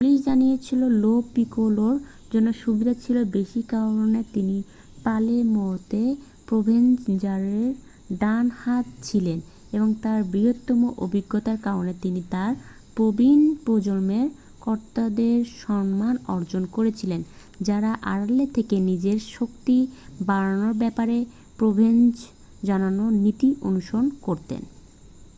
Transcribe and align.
police 0.03 0.21
জানিয়েছে 0.25 0.75
Lo 1.01 1.21
পিকোলোর 1.35 1.99
জন্য 2.33 2.53
সুবিধা 2.53 2.93
ছিল 2.93 3.23
বেশি 3.23 3.61
কারণ 3.61 4.23
তিনি 4.33 4.63
পালের্মোতে 5.03 6.15
প্রোভেনজানোর 6.47 7.73
ডান 8.19 8.49
হাত 8.63 8.85
ছিলেন 9.03 9.39
এবং 9.71 9.93
তার 10.01 10.23
বৃহত্তর 10.23 10.75
অভিজ্ঞতার 10.97 11.57
কারণে 11.57 11.93
তিনি 12.01 12.21
তার 12.29 12.55
প্রবীণ 12.95 13.55
প্রজন্মের 13.65 14.29
কর্তাদের 14.61 15.45
সম্মান 15.45 16.17
অর্জন 16.27 16.65
করেছিলেন 16.65 17.21
যারা 17.61 17.93
আড়ালে 18.03 18.45
থেকে 18.53 18.79
নিজের 18.79 19.19
শক্তি 19.19 19.87
বাড়ানোর 20.21 20.73
ব্যাপারে 20.73 21.25
প্রোভেনজানোর 21.57 23.13
নীতি 23.13 23.55
অনুসরণ 23.61 24.09
করতেন 24.21 24.61